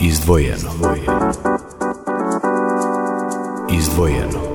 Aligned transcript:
Izdvojeno. 0.00 0.70
Izdvojeno. 3.72 4.54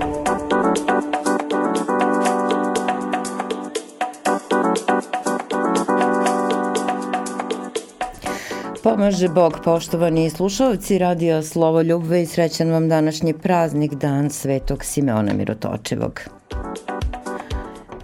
Pomaže 8.84 9.28
Bog, 9.28 9.60
poštovani 9.64 10.30
slušalci, 10.30 10.98
radio 10.98 11.44
Slovo 11.44 11.82
Ljubve 11.82 12.22
i 12.22 12.26
srećan 12.26 12.72
vam 12.72 12.90
današnji 12.90 13.34
praznik, 13.34 13.94
dan 13.94 14.30
Svetog 14.30 14.84
Simeona 14.84 15.34
Mirotočevog. 15.34 16.39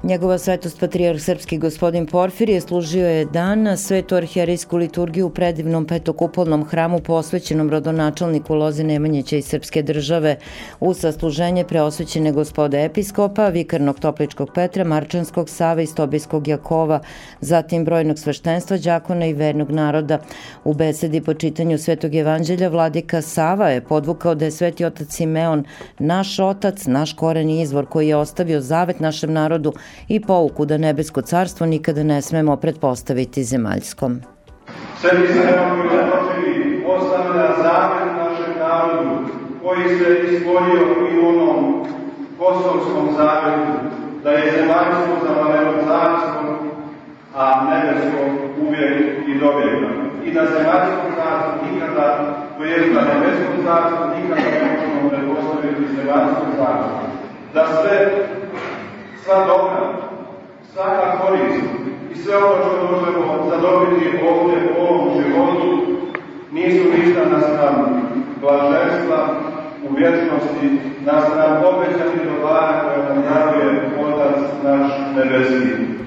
Njegova 0.05 0.37
svetost 0.37 0.79
patrijarh 0.79 1.21
srpski 1.21 1.57
gospodin 1.57 2.05
Porfirije 2.05 2.61
služio 2.61 3.07
je 3.07 3.25
dan 3.25 3.61
na 3.61 3.77
svetu 3.77 4.15
arhijerijsku 4.15 4.77
liturgiju 4.77 5.27
u 5.27 5.29
predivnom 5.29 5.85
petokupolnom 5.85 6.65
hramu 6.65 6.99
posvećenom 6.99 7.69
rodonačelniku 7.69 8.55
Loze 8.55 8.83
Nemanjića 8.83 9.37
i 9.37 9.41
Srpske 9.41 9.81
države 9.83 10.35
u 10.79 10.93
sasluženje 10.93 11.63
preosvećene 11.63 12.31
gospode 12.31 12.83
episkopa, 12.83 13.47
vikarnog 13.47 13.99
Topličkog 13.99 14.51
Petra, 14.55 14.83
Marčanskog 14.83 15.49
Sava 15.49 15.81
i 15.81 15.87
Stobijskog 15.87 16.47
Jakova, 16.47 16.99
zatim 17.41 17.85
brojnog 17.85 18.19
sveštenstva, 18.19 18.77
đakona 18.77 19.25
i 19.25 19.33
vernog 19.33 19.71
naroda. 19.71 20.19
U 20.63 20.73
besedi 20.73 21.21
po 21.21 21.33
čitanju 21.33 21.77
Svetog 21.77 22.15
evanđelja 22.15 22.67
vladika 22.67 23.21
Sava 23.21 23.69
je 23.69 23.81
podvukao 23.81 24.35
da 24.35 24.45
je 24.45 24.51
Sveti 24.51 24.85
otac 24.85 25.15
Simeon 25.15 25.65
naš 25.99 26.39
otac, 26.39 26.85
naš 26.85 27.13
koren 27.13 27.49
i 27.49 27.61
izvor 27.61 27.85
koji 27.85 28.07
je 28.07 28.15
ostavio 28.15 28.61
zavet 28.61 28.99
našem 28.99 29.33
narodu 29.33 29.73
i 30.07 30.19
pouku 30.19 30.65
da 30.65 30.77
nebesko 30.77 31.21
carstvo 31.21 31.65
nikada 31.65 32.03
ne 32.03 32.21
smemo 32.21 32.55
pretpostaviti 32.55 33.43
zemaljskom. 33.43 34.21
Sveti 35.01 35.33
se 35.33 35.39
Nemovi 35.39 36.83
ostavlja 36.87 37.47
zavet 37.63 38.09
našem 38.17 38.53
narodu 38.59 39.15
koji 39.63 39.97
se 39.97 40.35
ispolio 40.35 40.83
i 41.11 41.25
onom 41.25 41.85
kosovskom 42.39 43.09
zavetu 43.17 43.71
da 44.23 44.31
je 44.31 44.51
zemaljsko 44.51 45.13
zavaleno 45.25 45.71
carstvo, 45.87 46.57
a 47.35 47.43
nebesko 47.69 48.19
uvijek 48.61 49.27
i 49.27 49.39
dovijeka. 49.39 49.89
I 50.25 50.31
da 50.33 50.41
zemaljsko 50.45 51.05
carstvo 51.17 51.53
nikada, 51.71 52.35
to 52.57 52.63
je 52.63 52.93
da 52.93 53.01
nebesko 53.01 53.51
carstvo 53.65 54.05
nikada 54.15 54.41
ne 54.41 54.71
možemo 54.71 55.09
pretpostaviti 55.09 55.95
zemaljsko 55.95 56.45
carstvo. 56.57 56.99
Da 57.53 57.63
sve 57.81 57.97
sva 59.25 59.45
dobra, 59.45 59.81
svaka 60.73 61.17
korist 61.17 61.65
i 62.13 62.15
sve 62.15 62.37
ono 62.37 62.55
što 62.65 62.87
možemo 62.91 63.49
zadobiti 63.49 64.05
ovdje 64.29 64.57
u 64.77 64.81
ovom 64.81 65.09
životu 65.21 65.85
nisu 66.51 66.83
ništa 66.97 67.21
nastav 67.31 67.73
blaženstva 68.41 69.27
u 69.89 69.95
vječnosti, 69.95 70.79
nastav 71.05 71.49
obećanih 71.65 72.21
dobara 72.25 72.81
koje 72.81 73.09
nam 73.09 73.23
daruje 73.23 73.89
Otac 74.05 74.41
naš 74.63 74.91
nebeski. 75.15 76.04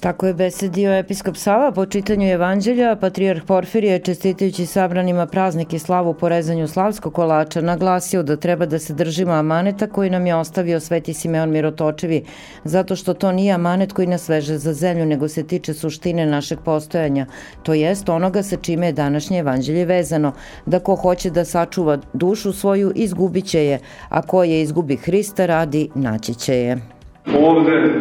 Tako 0.00 0.26
je 0.26 0.34
besedio 0.34 0.92
episkop 0.92 1.36
Sava 1.36 1.72
po 1.72 1.86
čitanju 1.86 2.28
evanđelja, 2.28 2.96
patrijarh 3.00 3.42
Porfirije, 3.46 3.98
čestitajući 3.98 4.66
sabranima 4.66 5.26
praznik 5.26 5.72
i 5.72 5.78
slavu 5.78 6.14
po 6.14 6.28
rezanju 6.28 6.68
slavskog 6.68 7.14
kolača, 7.14 7.60
naglasio 7.60 8.22
da 8.22 8.36
treba 8.36 8.66
da 8.66 8.78
se 8.78 8.94
držimo 8.94 9.32
amaneta 9.32 9.86
koji 9.86 10.10
nam 10.10 10.26
je 10.26 10.34
ostavio 10.34 10.80
Sveti 10.80 11.14
Simeon 11.14 11.50
Mirotočevi, 11.50 12.22
zato 12.64 12.96
što 12.96 13.14
to 13.14 13.32
nije 13.32 13.52
amanet 13.52 13.92
koji 13.92 14.06
nas 14.06 14.28
veže 14.28 14.58
za 14.58 14.72
zemlju, 14.72 15.06
nego 15.06 15.28
se 15.28 15.46
tiče 15.46 15.74
suštine 15.74 16.26
našeg 16.26 16.58
postojanja, 16.64 17.26
to 17.62 17.74
jest 17.74 18.08
onoga 18.08 18.42
sa 18.42 18.56
čime 18.56 18.86
je 18.86 18.92
današnje 18.92 19.38
evanđelje 19.38 19.84
vezano, 19.84 20.32
da 20.66 20.78
ko 20.78 20.94
hoće 20.94 21.30
da 21.30 21.44
sačuva 21.44 21.98
dušu 22.12 22.52
svoju, 22.52 22.92
izgubit 22.94 23.44
će 23.44 23.64
je, 23.64 23.78
a 24.08 24.22
ko 24.22 24.44
je 24.44 24.62
izgubi 24.62 24.96
Hrista 24.96 25.46
radi, 25.46 25.88
naći 25.94 26.34
će 26.34 26.54
je. 26.54 26.78
Ovde 27.26 28.00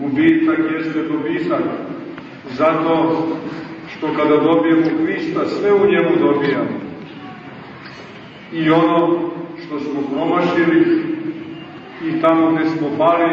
gubitak 0.00 0.58
jeste 0.72 0.97
dobitak. 1.38 1.62
Zato 2.50 3.22
što 3.96 4.06
kada 4.16 4.36
dobijemo 4.36 5.04
Hrista, 5.04 5.46
sve 5.46 5.72
u 5.72 5.86
njemu 5.86 6.10
dobijamo. 6.20 6.78
I 8.52 8.70
ono 8.70 9.18
što 9.66 9.80
smo 9.80 10.00
promašili, 10.12 11.02
i 12.04 12.20
tamo 12.20 12.52
gde 12.52 12.68
smo 12.68 12.88
pali, 12.98 13.30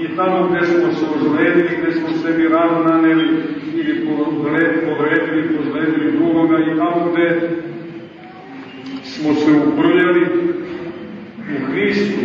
i 0.00 0.16
tamo 0.16 0.48
gde 0.48 0.66
smo 0.66 0.92
se 0.92 1.06
ozledili, 1.16 1.78
gde 1.82 1.92
smo 1.92 2.08
sebi 2.22 2.48
rano 2.48 2.84
naneli, 2.84 3.42
ili 3.74 4.06
povredili, 4.06 5.56
pozledili 5.56 6.12
drugoga, 6.12 6.58
i 6.58 6.78
tamo 6.78 7.10
gde 7.12 7.50
smo 9.02 9.34
se 9.34 9.50
uprljali 9.68 10.26
u 11.38 11.72
Hristu, 11.72 12.20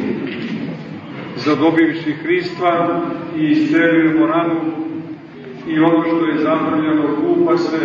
zadobivši 1.35 2.13
Hrista 2.13 3.01
i 3.37 3.43
iscelili 3.43 4.27
ranu 4.27 4.88
i 5.69 5.79
ono 5.79 6.03
što 6.03 6.25
je 6.25 6.37
zapravljeno 6.37 7.03
kupa 7.21 7.57
se 7.57 7.79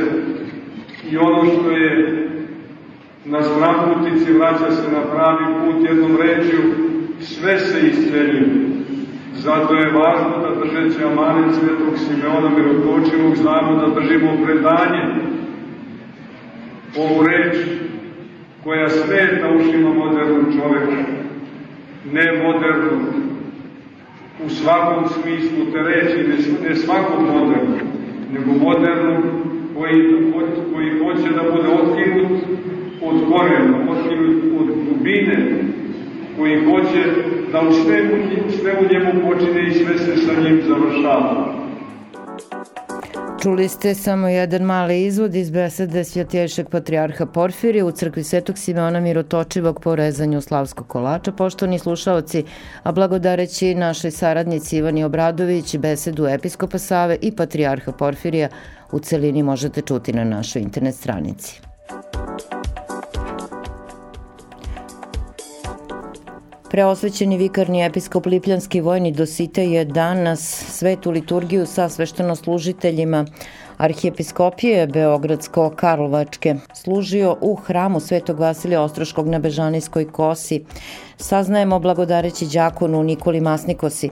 i 1.10 1.16
ono 1.16 1.44
što 1.44 1.70
je 1.70 2.24
na 3.24 3.42
znaputici 3.42 4.32
vraća 4.32 4.70
se 4.70 4.92
na 4.92 5.00
pravi 5.00 5.44
put 5.60 5.88
jednom 5.88 6.16
rečju, 6.16 6.60
sve 7.20 7.58
se 7.58 7.86
isceljuje. 7.88 8.74
Zato 9.34 9.74
je 9.74 9.92
važno 9.92 10.38
da 10.42 10.64
držeći 10.64 11.04
amanet 11.04 11.54
Svetog 11.54 11.98
Simeona 11.98 12.48
Mirotočivog 12.48 13.36
znamo 13.36 13.76
da 13.76 14.00
držimo 14.00 14.30
predanje 14.44 15.02
ovu 16.96 17.22
reč 17.26 17.56
koja 18.64 18.88
smeta 18.88 19.48
ušima 19.58 19.94
modernog 19.94 20.44
čoveka, 20.52 21.02
ne 22.12 22.42
modernog, 22.42 23.00
u 24.46 24.48
svakom 24.48 25.04
smislu 25.08 25.72
te 25.72 25.78
reći, 25.78 26.16
ne, 26.68 26.74
svakom 26.74 27.24
modernu, 27.24 27.76
nego 28.32 28.52
modernu 28.52 29.22
koji, 29.74 30.32
koji 30.72 30.98
hoće 30.98 31.34
da 31.34 31.42
bude 31.50 31.68
otkinut 31.68 32.42
od 33.02 33.32
korena, 33.32 33.78
otkinut 33.90 34.44
od 34.60 34.66
dubine, 34.66 35.64
koji 36.38 36.64
hoće 36.64 37.04
da 37.52 37.60
u 37.60 37.72
svemu, 37.72 38.16
sve 38.48 38.72
u 38.72 38.92
njemu 38.92 39.28
počine 39.28 39.66
i 39.66 39.70
sve 39.70 39.98
se 39.98 40.16
sa 40.16 40.32
njim 40.40 40.62
završava. 40.62 41.53
Čuli 43.44 43.68
ste 43.68 43.94
samo 43.94 44.28
jedan 44.28 44.62
mali 44.62 45.04
izvod 45.04 45.34
iz 45.34 45.50
besede 45.50 46.04
Svjatješeg 46.04 46.68
patrijarha 46.68 47.26
Porfirija 47.26 47.86
u 47.86 47.90
crkvi 47.90 48.24
Svetog 48.24 48.58
Simeona 48.58 49.00
Mirotočivog 49.00 49.80
po 49.80 49.96
rezanju 49.96 50.40
Slavskog 50.40 50.86
kolača. 50.88 51.32
Poštovani 51.32 51.78
slušalci, 51.78 52.44
a 52.82 52.92
blagodareći 52.92 53.74
našoj 53.74 54.10
saradnici 54.10 54.76
Ivani 54.76 55.04
Obradović, 55.04 55.76
besedu 55.76 56.26
episkopa 56.26 56.78
Save 56.78 57.18
i 57.20 57.36
patrijarha 57.36 57.92
Porfirija 57.92 58.48
u 58.92 58.98
celini 58.98 59.42
možete 59.42 59.80
čuti 59.80 60.12
na 60.12 60.24
našoj 60.24 60.62
internet 60.62 60.94
stranici. 60.94 61.73
Preosvećeni 66.74 67.36
vikarni 67.36 67.84
episkop 67.84 68.26
Lipljanski 68.26 68.80
vojni 68.80 69.12
Dosite 69.12 69.64
je 69.64 69.84
danas 69.84 70.64
svetu 70.70 71.10
liturgiju 71.10 71.66
sa 71.66 71.88
sveštenoslužiteljima 71.88 73.26
Arhijepiskopije 73.78 74.86
Beogradsko-Karlovačke 74.86 76.56
služio 76.74 77.36
u 77.40 77.54
hramu 77.54 78.00
Svetog 78.00 78.38
Vasilija 78.38 78.82
Ostroškog 78.82 79.28
na 79.28 79.38
Bežanijskoj 79.38 80.12
kosi 80.12 80.64
saznajemo 81.16 81.78
blagodareći 81.78 82.46
đakonu 82.46 83.02
Nikoli 83.02 83.40
Masnikosi. 83.40 84.10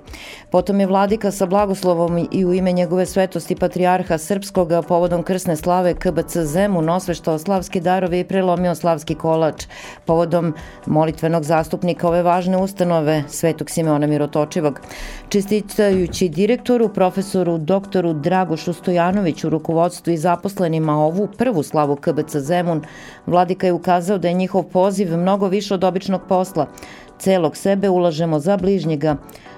Potom 0.51 0.81
je 0.81 0.87
vladika 0.87 1.31
sa 1.31 1.47
blagoslovom 1.47 2.29
i 2.33 2.45
u 2.45 2.53
ime 2.53 2.73
njegove 2.73 3.07
svetosti 3.07 3.57
patrijarha 3.57 4.19
srpskoga 4.19 4.83
povodom 4.83 5.23
krsne 5.23 5.57
slave 5.57 5.95
KBC 5.95 6.37
Zemun 6.37 6.89
osveštao 6.89 7.39
slavski 7.39 7.81
darovi 7.81 8.21
i 8.21 8.25
prelomio 8.25 8.75
slavski 8.75 9.15
kolač 9.15 9.67
povodom 10.05 10.55
molitvenog 10.87 11.45
zastupnika 11.45 12.09
ove 12.09 12.23
važne 12.23 12.57
ustanove 12.57 13.25
Svetog 13.29 13.71
Simeona 13.71 14.07
Mirotočivog. 14.07 14.81
Čestitajući 15.29 16.29
direktoru, 16.29 16.89
profesoru, 16.89 17.59
doktoru 17.59 18.13
Dragošu 18.13 18.73
Stojanoviću, 18.73 19.49
rukovodstvu 19.53 20.13
i 20.13 20.17
zaposlenima 20.17 20.99
ovu 20.99 21.29
prvu 21.39 21.63
slavu 21.63 21.97
KBC 21.97 22.37
Zemun, 22.37 22.83
vladika 23.27 23.67
je 23.67 23.73
ukazao 23.73 24.19
da 24.19 24.29
je 24.29 24.35
njihov 24.35 24.63
poziv 24.63 25.17
mnogo 25.17 25.49
više 25.49 25.75
od 25.75 25.85
običnog 25.85 26.21
posla– 26.29 26.67
celog 27.23 27.57
sebe 27.57 27.89
ulažemo 27.89 28.39
za 28.39 28.57
bližnjega, 28.57 29.17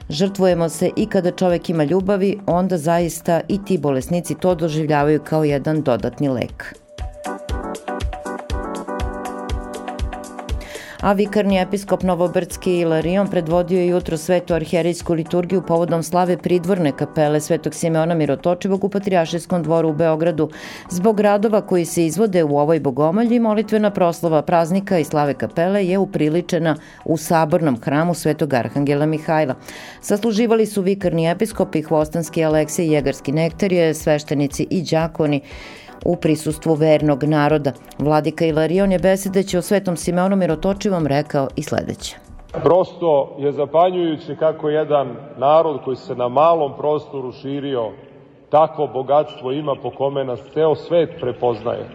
žrtvujemo 0.09 0.69
se 0.69 0.91
i 0.97 1.07
kada 1.07 1.31
čovek 1.31 1.71
ima 1.71 1.85
ljubavi, 1.85 2.39
onda 2.47 2.79
zaista 2.79 3.41
i 3.49 3.65
ti 3.65 3.79
bolesnici 3.79 4.35
to 4.35 4.55
doživljavaju 4.55 5.21
kao 5.25 5.45
jedan 5.45 5.83
dodatni 5.83 6.29
lek. 6.29 6.84
A 11.05 11.13
vikarni 11.13 11.59
episkop 11.61 12.03
Novobrdski 12.03 12.79
Ilarion 12.81 13.29
predvodio 13.29 13.79
je 13.79 13.87
jutro 13.87 14.17
svetu 14.17 14.55
arherijsku 14.55 15.15
liturgiju 15.15 15.63
povodom 15.63 16.03
slave 16.03 16.37
pridvorne 16.37 16.93
kapele 16.93 17.41
Svetog 17.41 17.75
Simeona 17.75 18.15
Mirotočivog 18.15 18.85
u 18.85 18.89
Patrijašijskom 18.89 19.63
dvoru 19.63 19.89
u 19.89 19.93
Beogradu. 19.93 20.49
Zbog 20.91 21.21
radova 21.21 21.61
koji 21.61 21.85
se 21.85 22.07
izvode 22.07 22.45
u 22.45 22.59
ovoj 22.59 22.81
bogomalji, 22.81 23.41
molitvena 23.41 23.91
proslava 23.91 24.43
praznika 24.43 24.99
i 24.99 25.05
slave 25.05 25.35
kapele 25.35 25.87
je 25.87 25.99
upriličena 25.99 26.77
u 27.05 27.17
sabornom 27.17 27.81
hramu 27.81 28.15
Svetog 28.15 28.55
Arhangela 28.55 29.07
Mihajla. 29.07 29.55
Sasluživali 30.01 30.67
su 30.67 30.83
vikarni 30.83 31.31
episkop 31.31 31.75
i 31.75 31.83
hvostanski 31.83 32.45
Aleksej 32.45 32.93
Jegarski 32.93 33.33
nektarije, 33.33 33.95
sveštenici 33.95 34.67
i 34.71 34.83
đakoni 34.83 35.41
u 36.05 36.17
prisustvu 36.17 36.75
vernog 36.75 37.25
naroda. 37.25 37.73
Vladika 37.99 38.45
Ilarion 38.45 38.93
je 38.93 38.99
besedeći 38.99 39.59
o 39.59 39.63
Svetom 39.63 39.97
Simeonu 39.97 40.37
Mirotočivom 40.37 41.07
rekao 41.07 41.49
i 41.57 41.63
sledeće. 41.63 42.17
Prosto 42.63 43.37
je 43.39 43.53
zapanjujuće 43.53 44.37
kako 44.37 44.69
jedan 44.69 45.17
narod 45.39 45.81
koji 45.85 45.97
se 45.97 46.15
na 46.15 46.29
malom 46.29 46.73
prostoru 46.79 47.33
širio 47.33 47.91
takvo 48.51 48.87
bogatstvo 48.87 49.53
ima 49.53 49.75
po 49.83 49.91
kome 49.91 50.25
nas 50.25 50.41
ceo 50.53 50.75
svet 50.75 51.11
prepoznaje. 51.21 51.89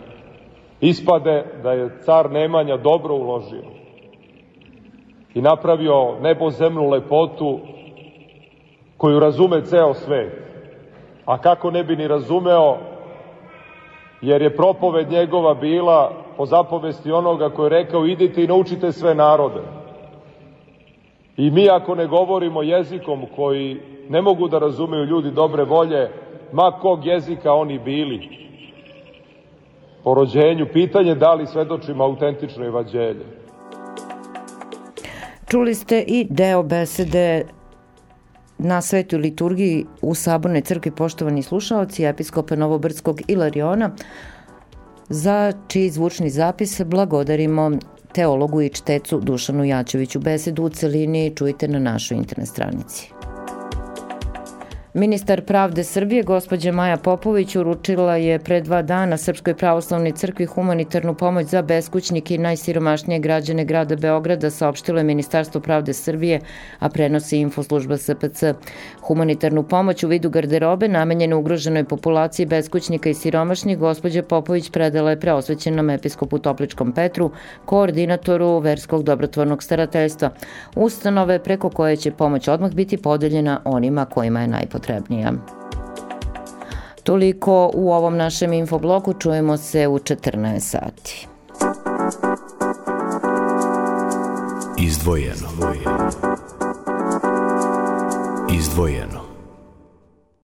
Ispade 0.82 1.46
da 1.64 1.72
je 1.72 1.90
car 2.06 2.32
Nemanja 2.32 2.78
dobro 2.78 3.16
uložio 3.16 3.64
i 5.34 5.42
napravio 5.42 6.20
nebozemnu 6.22 6.90
lepotu 6.90 7.60
koju 8.98 9.20
razume 9.20 9.62
ceo 9.66 9.94
svet. 9.94 10.34
A 11.26 11.38
kako 11.38 11.72
ne 11.72 11.84
bi 11.84 11.96
ni 11.96 12.08
razumeo 12.08 12.78
jer 14.22 14.42
je 14.42 14.56
propoved 14.56 15.12
njegova 15.12 15.54
bila 15.54 16.12
po 16.38 16.46
zapovesti 16.46 17.12
onoga 17.12 17.50
koji 17.50 17.66
je 17.66 17.70
rekao 17.70 18.06
idite 18.06 18.44
i 18.44 18.48
naučite 18.48 18.92
sve 18.92 19.16
narode. 19.16 19.62
I 21.38 21.52
mi 21.52 21.70
ako 21.70 21.96
ne 21.96 22.08
govorimo 22.08 22.62
jezikom 22.62 23.26
koji 23.36 23.78
ne 24.10 24.22
mogu 24.22 24.48
da 24.48 24.60
razumeju 24.60 25.06
ljudi 25.06 25.32
dobre 25.32 25.64
volje, 25.64 26.10
ma 26.52 26.72
kog 26.82 27.06
jezika 27.06 27.54
oni 27.54 27.80
bili, 27.80 28.30
po 30.04 30.14
rođenju, 30.14 30.68
pitanje 30.74 31.16
da 31.16 31.34
li 31.34 31.48
svedočimo 31.48 32.04
autentično 32.04 32.66
evanđelje. 32.66 33.26
Čuli 35.48 35.76
ste 35.76 36.04
i 36.08 36.28
deo 36.30 36.64
besede 36.64 37.46
na 38.60 38.82
svetoj 38.82 39.20
liturgiji 39.20 39.86
u 40.02 40.16
Sabornoj 40.16 40.62
crkvi 40.62 40.92
poštovani 40.92 41.44
slušalci 41.44 42.04
episkopa 42.04 42.56
Novobrdskog 42.56 43.22
Ilariona 43.28 43.92
za 45.10 45.54
čiji 45.68 45.90
zvučni 45.90 46.30
zapis 46.30 46.82
blagodarimo 46.82 47.72
teologu 48.14 48.62
i 48.62 48.70
čtecu 48.70 49.20
Dušanu 49.20 49.64
Jačeviću. 49.64 50.20
Besedu 50.20 50.64
u 50.64 50.70
celini 50.70 51.36
čujte 51.36 51.68
na 51.68 51.80
našoj 51.80 52.18
internet 52.18 52.48
stranici. 52.48 53.19
Ministar 54.94 55.42
pravde 55.42 55.84
Srbije, 55.84 56.24
gospođa 56.24 56.72
Maja 56.72 56.98
Popović, 56.98 57.56
uručila 57.56 58.16
je 58.16 58.40
pre 58.40 58.62
dva 58.62 58.82
dana 58.82 59.18
Srpskoj 59.18 59.54
pravoslavnoj 59.54 60.12
crkvi 60.12 60.46
humanitarnu 60.46 61.14
pomoć 61.14 61.48
za 61.48 61.62
beskućnike 61.62 62.36
i 62.36 62.38
najsiromašnije 62.38 63.20
građane 63.20 63.66
grada 63.66 63.96
Beograda, 63.96 64.50
saopštilo 64.50 64.98
je 64.98 65.04
Ministarstvo 65.04 65.62
pravde 65.62 65.94
Srbije, 65.94 66.40
a 66.80 66.90
prenosi 66.90 67.38
infoslužba 67.38 67.98
SPC. 67.98 68.44
Humanitarnu 69.02 69.64
pomoć 69.64 70.04
u 70.04 70.08
vidu 70.08 70.30
garderobe 70.30 70.88
namenjene 70.88 71.36
ugroženoj 71.36 71.84
populaciji 71.84 72.46
beskućnika 72.46 73.10
i 73.10 73.14
siromašnih 73.14 73.78
gospođa 73.78 74.24
Popović 74.24 74.72
predala 74.72 75.10
je 75.10 75.20
preosvećenom 75.20 75.90
episkopu 75.90 76.40
Topličkom 76.40 76.92
Petru, 76.92 77.32
koordinatoru 77.66 78.60
Verskog 78.60 79.04
dobrotvornog 79.04 79.64
starateljstva. 79.64 80.30
Ustanove 80.76 81.44
preko 81.44 81.70
koje 81.70 81.96
će 81.98 82.12
pomoć 82.12 82.48
odmah 82.48 82.72
biti 82.72 82.98
podeljena 82.98 83.62
onima 83.66 84.06
kojima 84.06 84.42
je 84.42 84.48
najpotrebnija 84.48 84.79
najpotrebnija. 84.80 85.34
Toliko 87.04 87.72
u 87.74 87.92
ovom 87.92 88.18
našem 88.18 88.54
infobloku, 88.54 89.14
čujemo 89.14 89.58
se 89.58 89.88
u 89.88 90.00
14 90.00 90.60
sati. 90.60 91.28
Izdvojeno. 94.78 95.50
Izdvojeno. 98.52 99.19